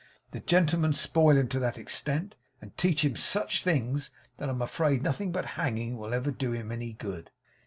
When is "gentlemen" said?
0.39-0.93